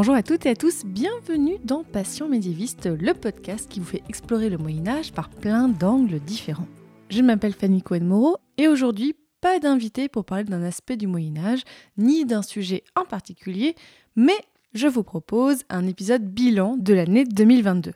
[0.00, 4.04] Bonjour à toutes et à tous, bienvenue dans Passion médiéviste, le podcast qui vous fait
[4.08, 6.68] explorer le Moyen Âge par plein d'angles différents.
[7.10, 11.62] Je m'appelle Fanny Cohen-Moreau et aujourd'hui, pas d'invité pour parler d'un aspect du Moyen Âge,
[11.96, 13.74] ni d'un sujet en particulier,
[14.14, 14.38] mais
[14.72, 17.90] je vous propose un épisode bilan de l'année 2022.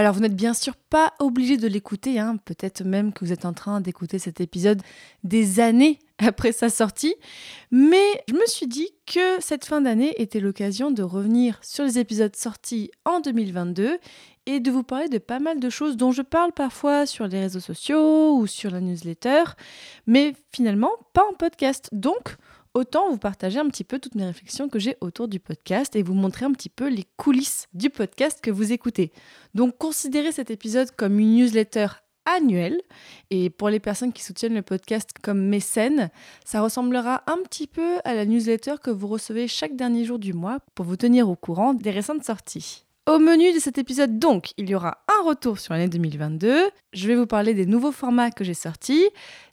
[0.00, 2.38] Alors vous n'êtes bien sûr pas obligé de l'écouter, hein.
[2.46, 4.80] peut-être même que vous êtes en train d'écouter cet épisode
[5.24, 7.14] des années après sa sortie,
[7.70, 11.98] mais je me suis dit que cette fin d'année était l'occasion de revenir sur les
[11.98, 13.98] épisodes sortis en 2022
[14.46, 17.38] et de vous parler de pas mal de choses dont je parle parfois sur les
[17.38, 19.44] réseaux sociaux ou sur la newsletter,
[20.06, 21.90] mais finalement pas en podcast.
[21.92, 22.38] Donc
[22.74, 26.02] autant vous partager un petit peu toutes mes réflexions que j'ai autour du podcast et
[26.02, 29.12] vous montrer un petit peu les coulisses du podcast que vous écoutez.
[29.54, 31.88] Donc considérez cet épisode comme une newsletter
[32.24, 32.80] annuelle
[33.30, 36.10] et pour les personnes qui soutiennent le podcast comme mécènes,
[36.44, 40.32] ça ressemblera un petit peu à la newsletter que vous recevez chaque dernier jour du
[40.32, 42.84] mois pour vous tenir au courant des récentes sorties.
[43.10, 46.70] Au menu de cet épisode, donc, il y aura un retour sur l'année 2022.
[46.92, 49.04] Je vais vous parler des nouveaux formats que j'ai sortis,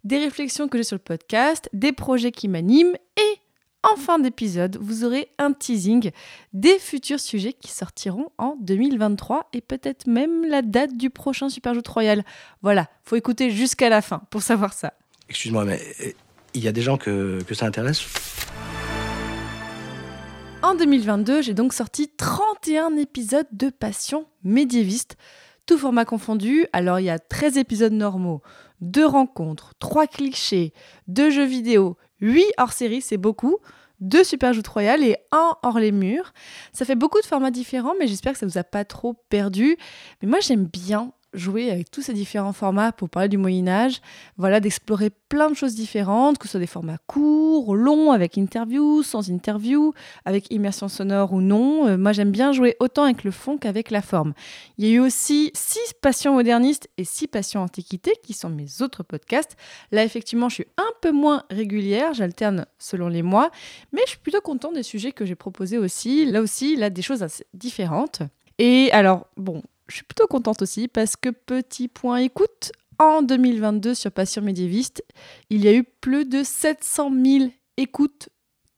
[0.04, 3.40] des réflexions que j'ai sur le podcast, des projets qui m'animent et
[3.82, 6.12] en fin d'épisode, vous aurez un teasing
[6.54, 11.88] des futurs sujets qui sortiront en 2023 et peut-être même la date du prochain Superjoute
[11.88, 12.24] Royal.
[12.62, 14.94] Voilà, faut écouter jusqu'à la fin pour savoir ça.
[15.30, 16.12] Excuse-moi, mais euh,
[16.54, 18.06] il y a des gens que ça intéresse?
[20.68, 25.16] En 2022, j'ai donc sorti 31 épisodes de Passion médiéviste,
[25.66, 26.68] tout format confondu.
[26.74, 28.42] Alors il y a 13 épisodes normaux,
[28.82, 30.74] 2 rencontres, 3 clichés,
[31.08, 33.60] 2 jeux vidéo, 8 hors série, c'est beaucoup,
[34.02, 36.34] 2 super joutes royales et 1 hors les murs.
[36.74, 39.78] Ça fait beaucoup de formats différents, mais j'espère que ça vous a pas trop perdu.
[40.22, 44.02] Mais moi j'aime bien jouer avec tous ces différents formats pour parler du Moyen Âge,
[44.38, 49.04] voilà, d'explorer plein de choses différentes, que ce soit des formats courts, longs, avec interview,
[49.04, 49.94] sans interview,
[50.26, 51.88] avec immersion sonore ou non.
[51.88, 54.34] Euh, moi j'aime bien jouer autant avec le fond qu'avec la forme.
[54.78, 58.82] Il y a eu aussi six passions modernistes et six passions antiquité, qui sont mes
[58.82, 59.58] autres podcasts.
[59.92, 63.52] Là effectivement je suis un peu moins régulière, j'alterne selon les mois,
[63.92, 66.26] mais je suis plutôt contente des sujets que j'ai proposés aussi.
[66.26, 68.22] Là aussi, là des choses assez différentes.
[68.60, 73.94] Et alors, bon, je suis plutôt contente aussi parce que petit point écoute, en 2022
[73.94, 75.04] sur Passion médiéviste,
[75.50, 78.30] il y a eu plus de 700 000 écoutes,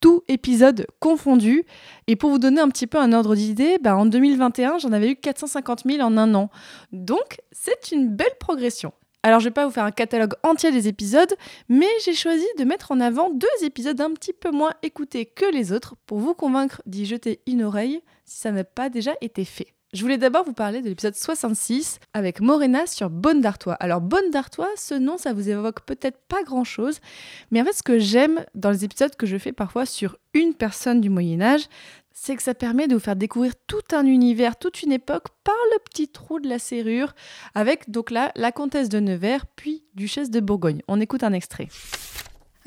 [0.01, 1.63] tout épisode confondu.
[2.07, 5.11] Et pour vous donner un petit peu un ordre d'idée, bah en 2021, j'en avais
[5.11, 6.49] eu 450 000 en un an.
[6.91, 8.93] Donc, c'est une belle progression.
[9.21, 11.33] Alors, je vais pas vous faire un catalogue entier des épisodes,
[11.67, 15.51] mais j'ai choisi de mettre en avant deux épisodes un petit peu moins écoutés que
[15.51, 19.43] les autres pour vous convaincre d'y jeter une oreille si ça n'a pas déjà été
[19.43, 19.73] fait.
[19.91, 23.73] Je voulais d'abord vous parler de l'épisode 66 avec Morena sur Bonne d'Artois.
[23.73, 26.99] Alors Bonne d'Artois, ce nom, ça vous évoque peut-être pas grand-chose,
[27.49, 30.53] mais en fait ce que j'aime dans les épisodes que je fais parfois sur une
[30.53, 31.63] personne du Moyen Âge,
[32.13, 35.55] c'est que ça permet de vous faire découvrir tout un univers, toute une époque par
[35.73, 37.15] le petit trou de la serrure,
[37.55, 40.83] avec donc là la comtesse de Nevers, puis duchesse de Bourgogne.
[40.87, 41.67] On écoute un extrait.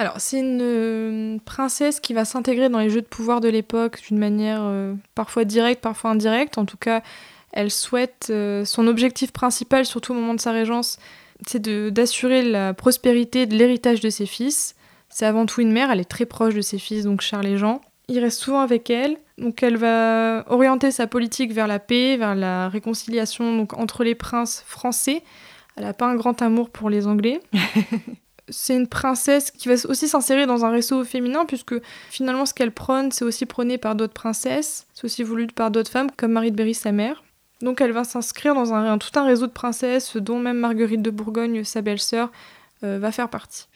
[0.02, 4.00] Alors, c'est une euh, princesse qui va s'intégrer dans les jeux de pouvoir de l'époque
[4.08, 6.58] d'une manière euh, parfois directe, parfois indirecte.
[6.58, 7.04] En tout cas,
[7.52, 8.26] elle souhaite.
[8.28, 10.98] euh, son objectif principal, surtout au moment de sa régence,
[11.46, 14.74] c'est d'assurer la prospérité de l'héritage de ses fils.
[15.08, 17.56] C'est avant tout une mère, elle est très proche de ses fils, donc Charles et
[17.56, 17.80] Jean.
[18.08, 22.34] Il reste souvent avec elle, donc elle va orienter sa politique vers la paix, vers
[22.34, 25.22] la réconciliation donc, entre les princes français.
[25.76, 27.40] Elle n'a pas un grand amour pour les Anglais
[28.48, 31.74] c'est une princesse qui va aussi s'insérer dans un réseau féminin, puisque
[32.10, 35.90] finalement ce qu'elle prône, c'est aussi prôné par d'autres princesses, c'est aussi voulu par d'autres
[35.90, 37.22] femmes, comme Marie de Berry, sa mère.
[37.60, 41.10] Donc elle va s'inscrire dans un, tout un réseau de princesses, dont même Marguerite de
[41.10, 42.30] Bourgogne, sa belle-sœur,
[42.82, 43.68] euh, va faire partie.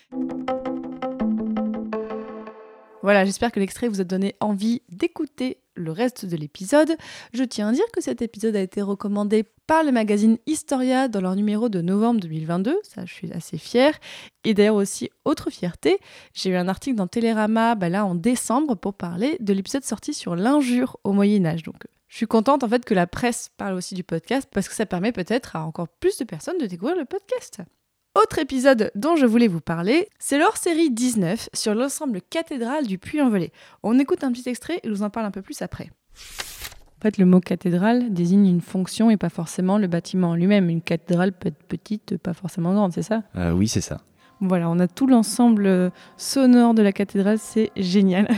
[3.03, 6.97] Voilà, j'espère que l'extrait vous a donné envie d'écouter le reste de l'épisode.
[7.33, 11.21] Je tiens à dire que cet épisode a été recommandé par le magazine Historia dans
[11.21, 13.99] leur numéro de novembre 2022, ça je suis assez fière.
[14.45, 15.99] Et d'ailleurs aussi, autre fierté,
[16.35, 20.15] j'ai eu un article dans Télérama bah là en décembre pour parler de l'épisode sorti
[20.15, 21.63] sur l'injure au Moyen Âge.
[21.65, 24.75] Donc je suis contente en fait que la presse parle aussi du podcast parce que
[24.75, 27.63] ça permet peut-être à encore plus de personnes de découvrir le podcast.
[28.17, 32.97] Autre épisode dont je voulais vous parler, c'est leur série 19 sur l'ensemble cathédrale du
[32.97, 33.53] Puy-en-Velay.
[33.83, 35.91] On écoute un petit extrait et je vous en parle un peu plus après.
[36.15, 40.71] En fait, le mot cathédrale désigne une fonction et pas forcément le bâtiment en lui-même.
[40.71, 43.23] Une cathédrale peut être petite, pas forcément grande, c'est ça?
[43.37, 43.99] Euh, oui, c'est ça.
[44.41, 48.29] Voilà, on a tout l'ensemble sonore de la cathédrale, c'est génial.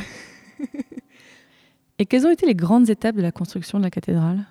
[2.01, 4.45] et quelles ont été les grandes étapes de la construction de la cathédrale?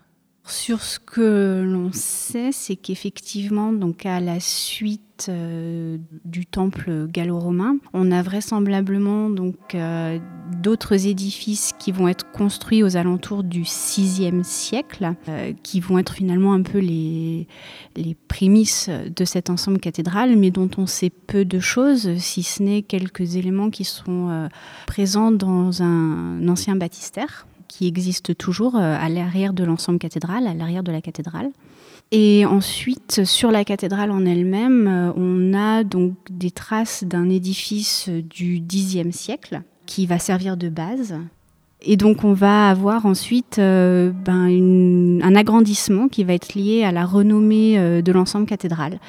[0.48, 7.78] Sur ce que l'on sait, c'est qu'effectivement, donc à la suite euh, du temple gallo-romain,
[7.92, 10.20] on a vraisemblablement donc euh,
[10.62, 16.14] d'autres édifices qui vont être construits aux alentours du VIe siècle, euh, qui vont être
[16.14, 17.50] finalement un peu les,
[17.98, 22.64] les prémices de cet ensemble cathédral, mais dont on sait peu de choses, si ce
[22.64, 24.50] n'est quelques éléments qui sont
[24.86, 30.56] présents dans un ancien baptistère qui existe toujours euh, à l'arrière de l'ensemble cathédral, à
[30.56, 31.52] l'arrière de la cathédrale.
[32.12, 38.10] Et ensuite, sur la cathédrale en elle-même, euh, on a donc des traces d'un édifice
[38.10, 41.20] du Xe siècle qui va servir de base.
[41.84, 46.92] Et donc, on va avoir ensuite euh, ben, un agrandissement qui va être lié à
[46.92, 49.00] la renommée euh, de l'ensemble cathédral,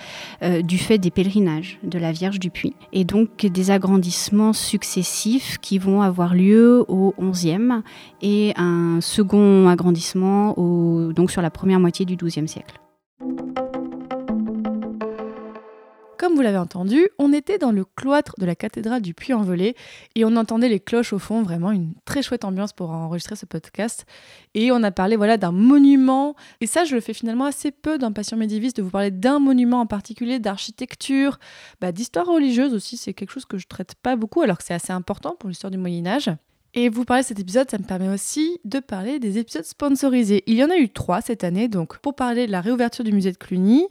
[0.43, 2.75] euh, du fait des pèlerinages de la Vierge du Puy.
[2.93, 7.83] Et donc, des agrandissements successifs qui vont avoir lieu au XIe
[8.21, 12.75] et un second agrandissement donc sur la première moitié du XIIe siècle.
[16.19, 19.77] Comme vous l'avez entendu, on était dans le cloître de la cathédrale du Puy-en-Velay
[20.17, 23.47] et on entendait les cloches au fond, vraiment une très chouette ambiance pour enregistrer ce
[23.47, 24.05] podcast.
[24.55, 27.99] Et on a parlé voilà d'un monument et ça je le fais finalement assez peu
[27.99, 31.39] dans Passion médiéviste de vous parler d'un monument en particulier, d'architecture,
[31.81, 34.75] bah, d'histoire religieuse aussi, c'est quelque chose que je traite pas beaucoup alors que c'est
[34.75, 36.33] assez important pour l'histoire du Moyen Âge.
[36.75, 40.43] Et vous parler de cet épisode, ça me permet aussi de parler des épisodes sponsorisés.
[40.47, 43.13] Il y en a eu trois cette année, donc pour parler de la réouverture du
[43.13, 43.87] musée de Cluny,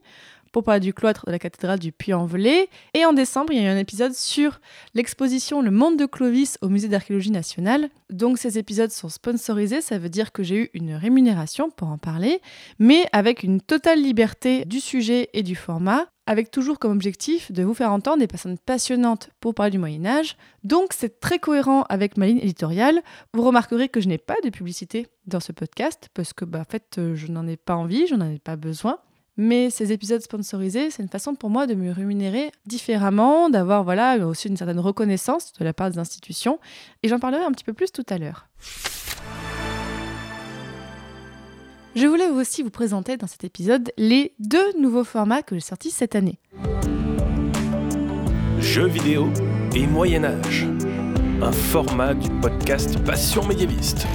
[0.51, 2.69] pour parler du cloître de la cathédrale du Puy-en-Velay.
[2.93, 4.59] Et en décembre, il y a eu un épisode sur
[4.93, 7.89] l'exposition Le Monde de Clovis au Musée d'archéologie nationale.
[8.09, 11.97] Donc ces épisodes sont sponsorisés, ça veut dire que j'ai eu une rémunération pour en
[11.97, 12.41] parler,
[12.79, 17.63] mais avec une totale liberté du sujet et du format, avec toujours comme objectif de
[17.63, 20.37] vous faire entendre des personnes passionnantes pour parler du Moyen Âge.
[20.63, 23.01] Donc c'est très cohérent avec ma ligne éditoriale.
[23.33, 26.69] Vous remarquerez que je n'ai pas de publicité dans ce podcast, parce que bah, en
[26.69, 28.99] fait, je n'en ai pas envie, je n'en ai pas besoin.
[29.37, 34.17] Mais ces épisodes sponsorisés, c'est une façon pour moi de me rémunérer différemment, d'avoir voilà
[34.25, 36.59] aussi une certaine reconnaissance de la part des institutions.
[37.03, 38.47] Et j'en parlerai un petit peu plus tout à l'heure.
[41.95, 45.91] Je voulais aussi vous présenter dans cet épisode les deux nouveaux formats que j'ai sortis
[45.91, 46.39] cette année.
[48.59, 49.29] Jeux vidéo
[49.75, 50.67] et Moyen Âge.
[51.41, 54.07] Un format du podcast Passion médiéviste.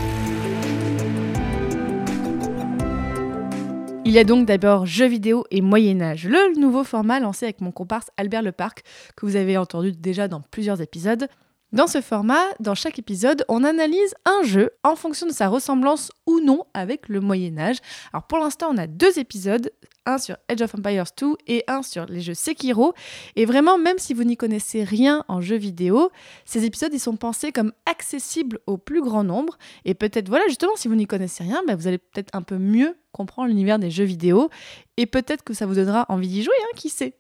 [4.13, 7.63] Il y a donc d'abord jeux vidéo et Moyen Âge, le nouveau format lancé avec
[7.63, 8.83] mon comparse Albert Leparc,
[9.17, 11.29] que vous avez entendu déjà dans plusieurs épisodes.
[11.73, 16.13] Dans ce format, dans chaque épisode, on analyse un jeu en fonction de sa ressemblance
[16.27, 17.79] ou non avec le Moyen Âge.
[18.13, 19.71] Alors pour l'instant, on a deux épisodes,
[20.07, 22.95] un sur Age of Empires 2 et un sur les jeux Sekiro.
[23.37, 26.11] Et vraiment, même si vous n'y connaissez rien en jeux vidéo,
[26.45, 29.59] ces épisodes, ils sont pensés comme accessibles au plus grand nombre.
[29.85, 32.59] Et peut-être, voilà, justement, si vous n'y connaissez rien, bah, vous allez peut-être un peu
[32.59, 34.51] mieux comprendre l'univers des jeux vidéo.
[34.97, 37.15] Et peut-être que ça vous donnera envie d'y jouer, hein, qui sait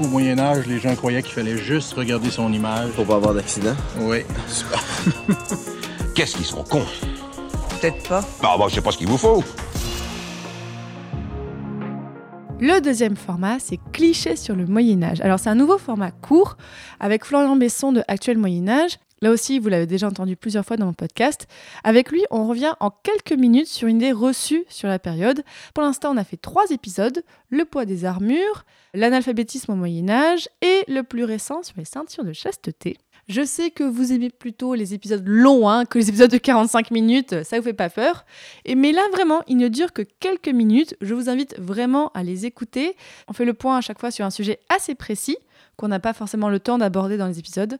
[0.00, 2.90] Au Moyen Âge, les gens croyaient qu'il fallait juste regarder son image.
[2.92, 3.76] Pour pas avoir d'accident.
[4.00, 4.18] Oui.
[6.14, 6.86] Qu'est-ce qu'ils sont cons?
[7.80, 8.24] Peut-être pas.
[8.42, 9.44] Bah, bah, je sais pas ce qu'il vous faut.
[12.58, 15.20] Le deuxième format, c'est Cliché sur le Moyen Âge.
[15.20, 16.56] Alors c'est un nouveau format court
[17.00, 18.96] avec Florian Besson de Actuel Moyen Âge.
[19.20, 21.46] Là aussi, vous l'avez déjà entendu plusieurs fois dans mon podcast.
[21.84, 25.42] Avec lui, on revient en quelques minutes sur une idée reçue sur la période.
[25.74, 30.48] Pour l'instant, on a fait trois épisodes le poids des armures, l'analphabétisme au Moyen Âge
[30.62, 32.96] et le plus récent sur les ceintures de chasteté.
[33.28, 36.92] Je sais que vous aimez plutôt les épisodes longs, hein, que les épisodes de 45
[36.92, 38.24] minutes, ça vous fait pas peur.
[38.64, 40.96] Et mais là, vraiment, ils ne durent que quelques minutes.
[41.00, 42.94] Je vous invite vraiment à les écouter.
[43.26, 45.36] On fait le point à chaque fois sur un sujet assez précis
[45.76, 47.78] qu'on n'a pas forcément le temps d'aborder dans les épisodes.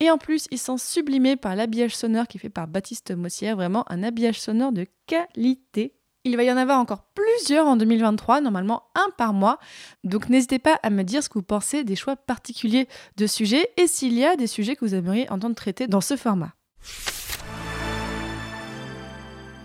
[0.00, 3.56] Et en plus, ils sont sublimés par l'habillage sonore qui est fait par Baptiste Mossière,
[3.56, 5.94] vraiment un habillage sonore de qualité.
[6.24, 7.04] Il va y en avoir encore
[7.38, 9.58] plusieurs en 2023, normalement un par mois.
[10.04, 13.70] Donc n'hésitez pas à me dire ce que vous pensez des choix particuliers de sujets
[13.76, 16.52] et s'il y a des sujets que vous aimeriez entendre traiter dans ce format.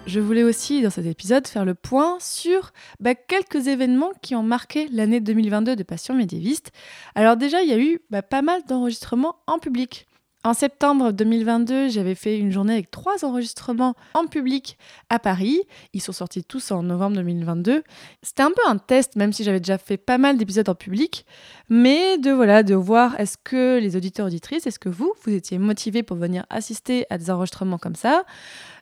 [0.05, 4.43] Je voulais aussi, dans cet épisode, faire le point sur bah, quelques événements qui ont
[4.43, 6.71] marqué l'année 2022 de Passion médiéviste.
[7.15, 10.05] Alors déjà, il y a eu bah, pas mal d'enregistrements en public.
[10.45, 14.77] En septembre 2022, j'avais fait une journée avec trois enregistrements en public
[15.09, 15.61] à Paris.
[15.93, 17.81] Ils sont sortis tous en novembre 2022.
[18.21, 21.25] C'était un peu un test, même si j'avais déjà fait pas mal d'épisodes en public.
[21.69, 25.57] Mais de voilà de voir est-ce que les auditeurs auditrices, est-ce que vous, vous étiez
[25.57, 28.23] motivés pour venir assister à des enregistrements comme ça?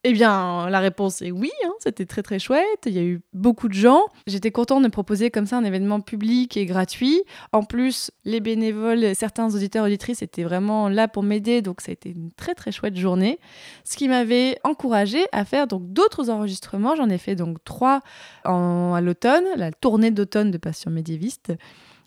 [0.03, 3.21] Eh bien, la réponse est oui, hein, c'était très très chouette, il y a eu
[3.33, 4.01] beaucoup de gens.
[4.25, 7.21] J'étais contente de proposer comme ça un événement public et gratuit.
[7.51, 11.93] En plus, les bénévoles, certains auditeurs auditrices étaient vraiment là pour m'aider, donc ça a
[11.93, 13.39] été une très très chouette journée.
[13.83, 16.95] Ce qui m'avait encouragé à faire donc d'autres enregistrements.
[16.95, 18.01] J'en ai fait donc trois
[18.43, 21.53] à l'automne, la tournée d'automne de Passion médiéviste.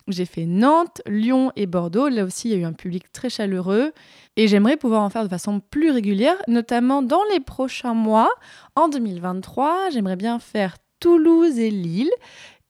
[0.07, 2.09] J'ai fait Nantes, Lyon et Bordeaux.
[2.09, 3.91] Là aussi, il y a eu un public très chaleureux.
[4.35, 8.29] Et j'aimerais pouvoir en faire de façon plus régulière, notamment dans les prochains mois.
[8.75, 12.11] En 2023, j'aimerais bien faire Toulouse et Lille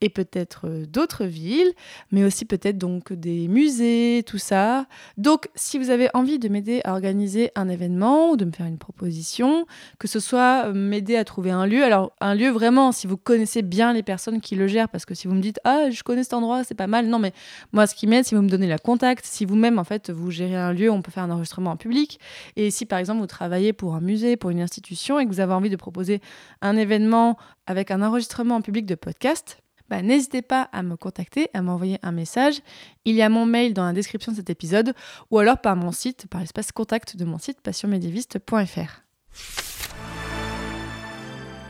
[0.01, 1.71] et peut-être euh, d'autres villes,
[2.11, 4.87] mais aussi peut-être donc des musées, tout ça.
[5.17, 8.65] Donc, si vous avez envie de m'aider à organiser un événement ou de me faire
[8.65, 9.65] une proposition,
[9.99, 13.17] que ce soit euh, m'aider à trouver un lieu, alors un lieu vraiment, si vous
[13.17, 16.03] connaissez bien les personnes qui le gèrent, parce que si vous me dites ah je
[16.03, 17.33] connais cet endroit, c'est pas mal, non mais
[17.71, 20.31] moi ce qui m'aide, si vous me donnez la contact, si vous-même en fait vous
[20.31, 22.19] gérez un lieu, on peut faire un enregistrement en public,
[22.55, 25.39] et si par exemple vous travaillez pour un musée, pour une institution et que vous
[25.39, 26.21] avez envie de proposer
[26.61, 27.37] un événement
[27.67, 31.99] avec un enregistrement en public de podcast, bah, n'hésitez pas à me contacter, à m'envoyer
[32.03, 32.61] un message.
[33.05, 34.93] Il y a mon mail dans la description de cet épisode
[35.31, 39.03] ou alors par mon site, par l'espace contact de mon site passionmédiéviste.fr.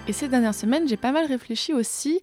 [0.07, 2.21] Et ces dernières semaines, j'ai pas mal réfléchi aussi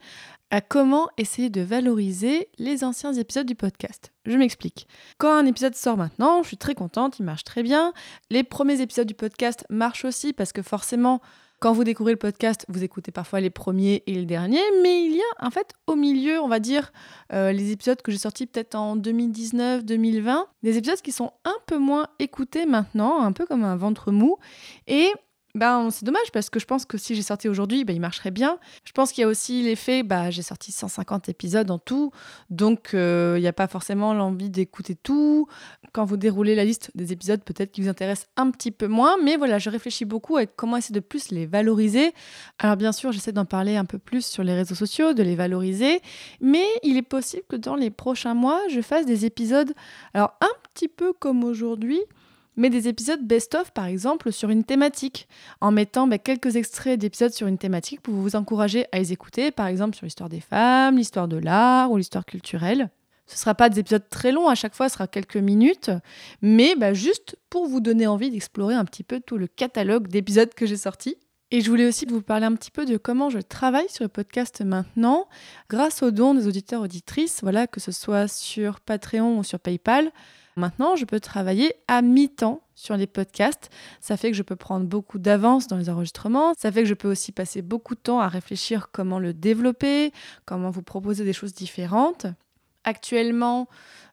[0.52, 4.12] à comment essayer de valoriser les anciens épisodes du podcast.
[4.26, 4.87] Je m'explique.
[5.18, 7.94] Quand un épisode sort maintenant, je suis très contente, il marche très bien.
[8.30, 11.22] Les premiers épisodes du podcast marchent aussi parce que forcément,
[11.62, 15.14] quand vous découvrez le podcast, vous écoutez parfois les premiers et les derniers, mais il
[15.14, 16.92] y a en fait au milieu, on va dire,
[17.33, 21.54] euh, les épisodes que j'ai sortis peut-être en 2019, 2020, des épisodes qui sont un
[21.66, 24.38] peu moins écoutés maintenant, un peu comme un ventre mou.
[24.88, 25.12] Et
[25.54, 28.30] ben, c'est dommage parce que je pense que si j'ai sorti aujourd'hui, ben, il marcherait
[28.30, 28.59] bien.
[28.85, 32.11] Je pense qu'il y a aussi l'effet, bah, j'ai sorti 150 épisodes en tout,
[32.49, 35.47] donc euh, il n'y a pas forcément l'envie d'écouter tout.
[35.92, 39.16] Quand vous déroulez la liste des épisodes, peut-être qui vous intéressent un petit peu moins,
[39.23, 42.14] mais voilà, je réfléchis beaucoup à comment essayer de plus les valoriser.
[42.59, 45.37] Alors bien sûr, j'essaie d'en parler un peu plus sur les réseaux sociaux, de les
[45.37, 46.00] valoriser,
[46.40, 49.75] mais il est possible que dans les prochains mois, je fasse des épisodes,
[50.14, 52.00] alors un petit peu comme aujourd'hui,
[52.56, 55.28] mais des épisodes best-of, par exemple, sur une thématique,
[55.61, 59.50] en mettant bah, quelques extraits d'épisodes sur une thématique pour vous encourager à les écouter,
[59.50, 62.90] par exemple sur l'histoire des femmes, l'histoire de l'art ou l'histoire culturelle.
[63.26, 65.90] Ce ne sera pas des épisodes très longs, à chaque fois ce sera quelques minutes,
[66.42, 70.52] mais bah, juste pour vous donner envie d'explorer un petit peu tout le catalogue d'épisodes
[70.52, 71.16] que j'ai sortis.
[71.50, 74.09] Et je voulais aussi vous parler un petit peu de comment je travaille sur le
[74.09, 75.28] podcast maintenant,
[75.68, 80.12] grâce aux dons des auditeurs auditrices, voilà, que ce soit sur Patreon ou sur PayPal.
[80.56, 83.71] Maintenant, je peux travailler à mi-temps sur les podcasts.
[84.00, 86.52] Ça fait que je peux prendre beaucoup d'avance dans les enregistrements.
[86.59, 90.12] Ça fait que je peux aussi passer beaucoup de temps à réfléchir comment le développer,
[90.44, 92.26] comment vous proposer des choses différentes.
[92.85, 93.68] Actuellement,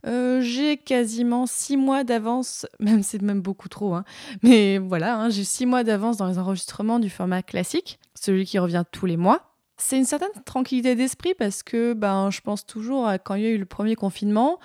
[0.06, 4.06] euh, j'ai quasiment six mois d'avance, même c'est même beaucoup trop, hein.
[4.44, 8.60] mais voilà, hein, j'ai six mois d'avance dans les enregistrements du format classique, celui qui
[8.60, 9.50] revient tous les mois.
[9.82, 13.46] C'est une certaine tranquillité d'esprit parce que ben, je pense toujours à quand il y
[13.46, 14.60] a eu le premier confinement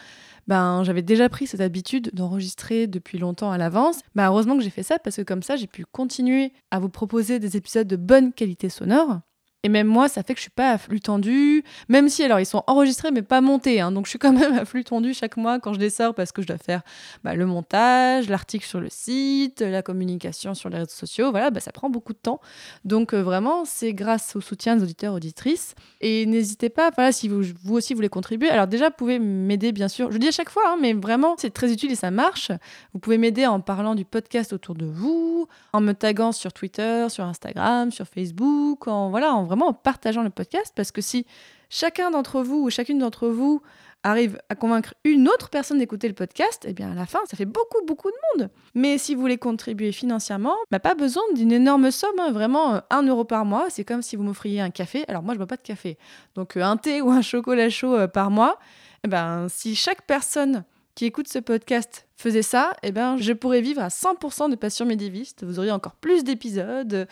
[0.47, 4.01] ben, j'avais déjà pris cette habitude d'enregistrer depuis longtemps à l'avance.
[4.15, 6.89] Ben, heureusement que j'ai fait ça parce que comme ça, j'ai pu continuer à vous
[6.89, 9.21] proposer des épisodes de bonne qualité sonore
[9.65, 12.39] et même moi, ça fait que je suis pas à flux tendu, même si alors
[12.39, 13.81] ils sont enregistrés mais pas montés.
[13.81, 13.93] Hein.
[13.93, 16.33] donc je suis quand même à flux tendu chaque mois quand je les sors parce
[16.33, 16.83] que je dois faire
[17.25, 21.31] bah, le montage, l'article sur le site, la communication sur les réseaux sociaux.
[21.31, 22.41] Voilà, bah, ça prend beaucoup de temps.
[22.85, 25.75] Donc euh, vraiment, c'est grâce au soutien des auditeurs auditrices.
[26.03, 28.51] Et n'hésitez pas, voilà, si vous, vous, aussi voulez contribuer.
[28.51, 30.09] Alors déjà, vous pouvez m'aider bien sûr.
[30.09, 32.53] Je le dis à chaque fois, hein, mais vraiment, c'est très utile et ça marche.
[32.93, 37.07] Vous pouvez m'aider en parlant du podcast autour de vous, en me taguant sur Twitter,
[37.09, 41.27] sur Instagram, sur Facebook, en voilà, en en partageant le podcast, parce que si
[41.71, 43.63] chacun d'entre vous ou chacune d'entre vous
[44.05, 47.37] arrive à convaincre une autre personne d'écouter le podcast, eh bien à la fin, ça
[47.37, 48.51] fait beaucoup, beaucoup de monde.
[48.75, 52.31] Mais si vous voulez contribuer financièrement, bah, pas besoin d'une énorme somme, hein.
[52.31, 53.67] vraiment 1 euh, euro par mois.
[53.71, 55.05] C'est comme si vous m'offriez un café.
[55.09, 55.99] Alors moi, je bois pas de café.
[56.35, 58.59] Donc euh, un thé ou un chocolat chaud euh, par mois.
[59.05, 63.63] Eh ben, si chaque personne qui écoute ce podcast faisait ça, eh ben, je pourrais
[63.63, 65.45] vivre à 100% de passion médiéviste.
[65.45, 67.09] Vous auriez encore plus d'épisodes.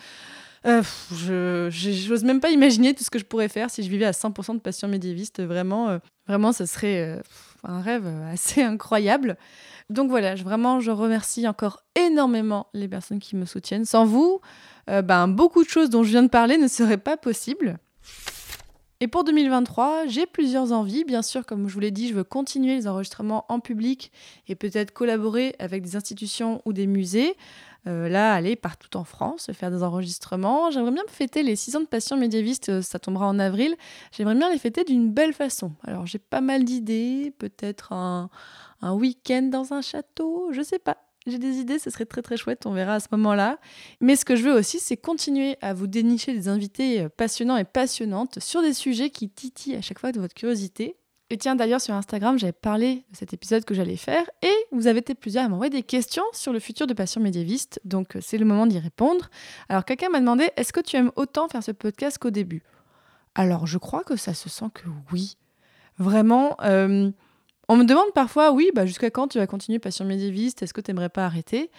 [0.65, 4.05] Euh, je j'ose même pas imaginer tout ce que je pourrais faire si je vivais
[4.05, 5.41] à 100% de passion médiéviste.
[5.41, 7.21] Vraiment, euh, vraiment, ce serait euh,
[7.63, 9.37] un rêve assez incroyable.
[9.89, 13.85] Donc voilà, vraiment, je remercie encore énormément les personnes qui me soutiennent.
[13.85, 14.39] Sans vous,
[14.87, 17.77] ben, beaucoup de choses dont je viens de parler ne seraient pas possibles.
[19.03, 21.03] Et pour 2023, j'ai plusieurs envies.
[21.03, 24.13] Bien sûr, comme je vous l'ai dit, je veux continuer les enregistrements en public
[24.47, 27.35] et peut-être collaborer avec des institutions ou des musées.
[27.85, 30.71] Euh, là, aller partout en France, faire des enregistrements.
[30.71, 33.75] J'aimerais bien fêter les 6 ans de Passion médiéviste, euh, ça tombera en avril.
[34.11, 35.73] J'aimerais bien les fêter d'une belle façon.
[35.83, 38.29] Alors j'ai pas mal d'idées, peut-être un,
[38.81, 40.97] un week-end dans un château, je sais pas.
[41.25, 43.59] J'ai des idées, ce serait très très chouette, on verra à ce moment-là.
[44.01, 47.57] Mais ce que je veux aussi, c'est continuer à vous dénicher des invités euh, passionnants
[47.57, 50.97] et passionnantes sur des sujets qui titillent à chaque fois de votre curiosité.
[51.29, 54.87] Et tiens, d'ailleurs, sur Instagram, j'avais parlé de cet épisode que j'allais faire et vous
[54.87, 58.19] avez été plusieurs à m'envoyer des questions sur le futur de Passion médiéviste, donc euh,
[58.21, 59.29] c'est le moment d'y répondre.
[59.69, 62.61] Alors, quelqu'un m'a demandé est-ce que tu aimes autant faire ce podcast qu'au début?
[63.35, 65.37] Alors, je crois que ça se sent que oui.
[65.97, 67.09] Vraiment, euh,
[67.67, 70.61] on me demande parfois, oui, bah jusqu'à quand tu vas continuer Passion médiéviste?
[70.61, 71.71] Est-ce que tu n'aimerais pas arrêter?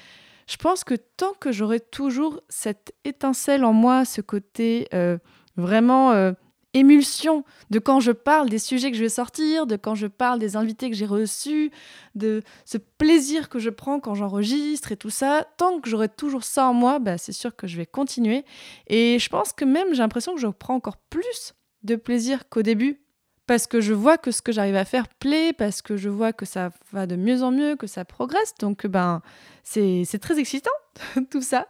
[0.49, 5.19] Je pense que tant que j'aurai toujours cette étincelle en moi, ce côté euh,
[5.57, 6.33] vraiment
[6.75, 10.38] émulsion de quand je parle des sujets que je vais sortir, de quand je parle
[10.38, 11.71] des invités que j'ai reçus,
[12.14, 16.45] de ce plaisir que je prends quand j'enregistre et tout ça, tant que j'aurai toujours
[16.45, 18.45] ça en moi, bah, c'est sûr que je vais continuer.
[18.88, 22.62] Et je pense que même j'ai l'impression que je prends encore plus de plaisir qu'au
[22.62, 23.04] début
[23.47, 26.33] parce que je vois que ce que j'arrive à faire plaît, parce que je vois
[26.33, 28.54] que ça va de mieux en mieux, que ça progresse.
[28.59, 29.21] Donc, ben,
[29.64, 30.71] c'est très excitant,
[31.31, 31.69] tout ça.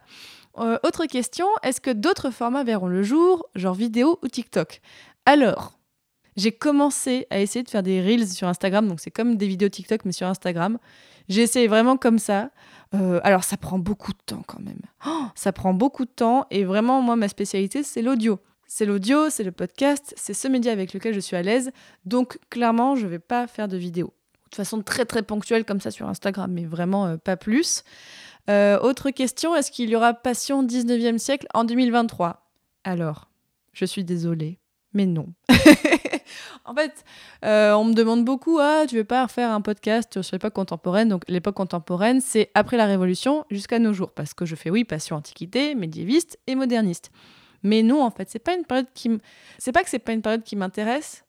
[0.57, 4.81] Euh, autre question, est-ce que d'autres formats verront le jour, genre vidéo ou TikTok?
[5.25, 5.77] Alors,
[6.37, 9.69] j'ai commencé à essayer de faire des reels sur Instagram, donc c'est comme des vidéos
[9.69, 10.77] TikTok, mais sur Instagram.
[11.29, 12.51] J'ai essayé vraiment comme ça.
[12.93, 14.81] Euh, alors, ça prend beaucoup de temps quand même.
[15.07, 18.39] Oh, ça prend beaucoup de temps, et vraiment, moi, ma spécialité, c'est l'audio.
[18.67, 21.71] C'est l'audio, c'est le podcast, c'est ce média avec lequel je suis à l'aise.
[22.03, 24.13] Donc clairement, je ne vais pas faire de vidéo.
[24.51, 27.83] De façon très très ponctuelle comme ça sur Instagram, mais vraiment euh, pas plus.
[28.49, 32.47] Euh, autre question, est-ce qu'il y aura Passion 19e siècle en 2023
[32.83, 33.29] Alors,
[33.73, 34.59] je suis désolée,
[34.93, 35.27] mais non.
[36.65, 37.03] en fait,
[37.43, 41.09] euh, on me demande beaucoup, ah, tu veux pas faire un podcast sur l'époque contemporaine?
[41.09, 44.83] Donc l'époque contemporaine, c'est après la Révolution jusqu'à nos jours, parce que je fais, oui,
[44.83, 47.11] Passion antiquité, médiéviste et moderniste.
[47.63, 49.09] Mais non, en fait, c'est pas une période qui
[49.57, 51.24] c'est pas que c'est pas une période qui m'intéresse,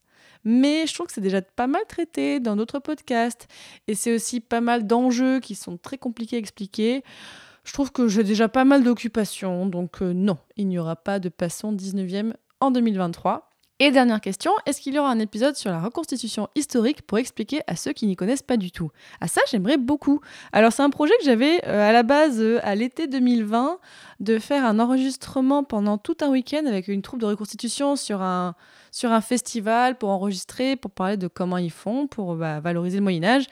[0.46, 3.48] mais je trouve que c'est déjà pas mal traité dans d'autres podcasts
[3.88, 7.02] et c'est aussi pas mal d'enjeux qui sont très compliqués à expliquer.
[7.64, 11.18] Je trouve que j'ai déjà pas mal d'occupations, donc euh, non, il n'y aura pas
[11.18, 13.50] de passant 19e en 2023.
[13.78, 17.60] Et dernière question, est-ce qu'il y aura un épisode sur la reconstitution historique pour expliquer
[17.66, 18.90] à ceux qui n'y connaissent pas du tout?
[19.20, 20.22] À ça, j'aimerais beaucoup.
[20.52, 23.78] Alors, c'est un projet que j'avais euh, à la base euh, à l'été 2020
[24.20, 28.54] de faire un enregistrement pendant tout un week-end avec une troupe de reconstitution sur un,
[28.92, 33.02] sur un festival pour enregistrer, pour parler de comment ils font, pour bah, valoriser le
[33.02, 33.44] Moyen-Âge.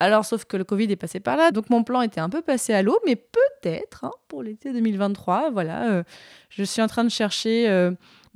[0.00, 2.42] Alors, sauf que le Covid est passé par là, donc mon plan était un peu
[2.42, 5.52] passé à l'eau, mais peut-être hein, pour l'été 2023.
[5.52, 6.02] Voilà, euh,
[6.50, 7.68] je suis en train de chercher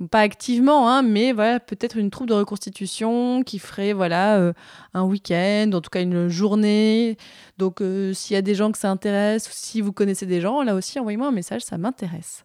[0.09, 4.53] pas activement, hein, mais voilà, peut-être une troupe de reconstitution qui ferait voilà euh,
[4.93, 7.17] un week-end, en tout cas une journée.
[7.57, 10.41] Donc euh, s'il y a des gens que ça intéresse, ou si vous connaissez des
[10.41, 12.43] gens, là aussi envoyez-moi un message, ça m'intéresse.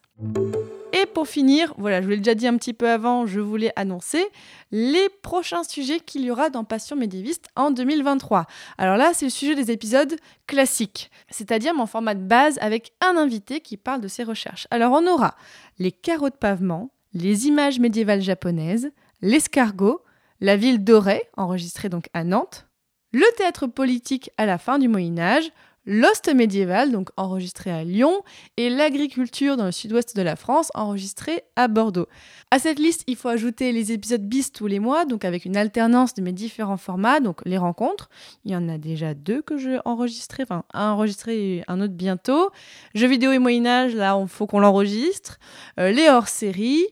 [0.91, 3.71] Et pour finir, voilà, je vous l'ai déjà dit un petit peu avant, je voulais
[3.75, 4.25] annoncer
[4.71, 8.45] les prochains sujets qu'il y aura dans Passion médiéviste en 2023.
[8.77, 10.15] Alors là, c'est le sujet des épisodes
[10.47, 14.67] classiques, c'est-à-dire mon format de base avec un invité qui parle de ses recherches.
[14.71, 15.35] Alors on aura
[15.77, 18.91] les carreaux de pavement, les images médiévales japonaises,
[19.21, 20.01] l'escargot,
[20.41, 22.67] la ville dorée, enregistrée donc à Nantes,
[23.11, 25.51] le théâtre politique à la fin du Moyen Âge,
[25.89, 28.21] l'ost médiéval, donc enregistré à Lyon,
[28.57, 32.05] et l'agriculture dans le sud-ouest de la France, enregistré à Bordeaux.
[32.51, 35.57] À cette liste, il faut ajouter les épisodes bis tous les mois, donc avec une
[35.57, 38.09] alternance de mes différents formats, donc les rencontres.
[38.45, 41.93] Il y en a déjà deux que j'ai enregistré, enfin un enregistré et un autre
[41.93, 42.51] bientôt.
[42.93, 45.39] Jeux vidéo et Moyen Âge, là, il faut qu'on l'enregistre.
[45.79, 46.85] Euh, les hors-séries.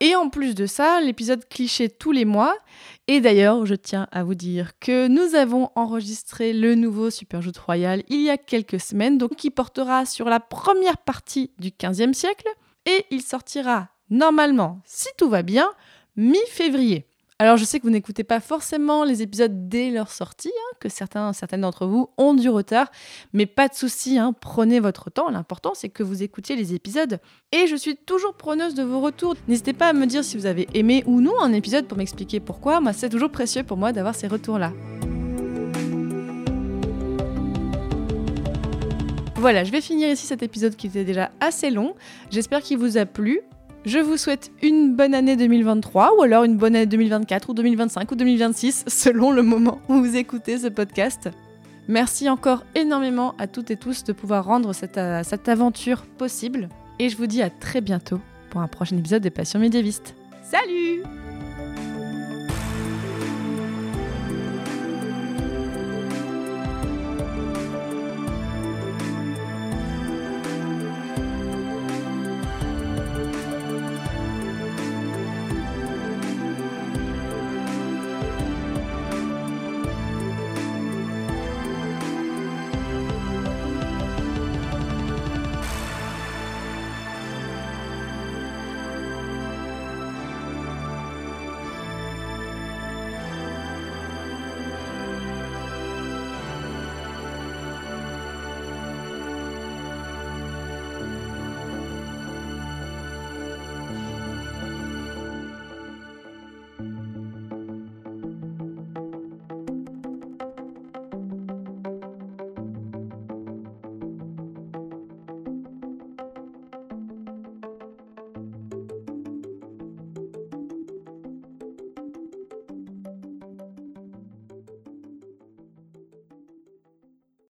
[0.00, 2.56] Et en plus de ça, l'épisode cliché tous les mois.
[3.08, 8.04] Et d'ailleurs, je tiens à vous dire que nous avons enregistré le nouveau Superjoute Royal
[8.08, 12.48] il y a quelques semaines, donc qui portera sur la première partie du 15e siècle.
[12.86, 15.68] Et il sortira normalement, si tout va bien,
[16.16, 17.06] mi-février.
[17.42, 20.88] Alors je sais que vous n'écoutez pas forcément les épisodes dès leur sortie, hein, que
[20.88, 22.88] certains, certaines d'entre vous ont du retard,
[23.32, 25.28] mais pas de souci, hein, prenez votre temps.
[25.28, 27.18] L'important c'est que vous écoutiez les épisodes.
[27.50, 29.34] Et je suis toujours preneuse de vos retours.
[29.48, 32.38] N'hésitez pas à me dire si vous avez aimé ou non un épisode pour m'expliquer
[32.38, 32.80] pourquoi.
[32.80, 34.72] Moi c'est toujours précieux pour moi d'avoir ces retours-là.
[39.34, 41.96] Voilà, je vais finir ici cet épisode qui était déjà assez long.
[42.30, 43.40] J'espère qu'il vous a plu.
[43.84, 48.12] Je vous souhaite une bonne année 2023 ou alors une bonne année 2024 ou 2025
[48.12, 51.30] ou 2026 selon le moment où vous écoutez ce podcast.
[51.88, 56.68] Merci encore énormément à toutes et tous de pouvoir rendre cette, euh, aventure possible
[57.00, 60.14] et je vous dis à très bientôt pour un prochain épisode des Passions médiévistes.
[60.44, 61.02] Salut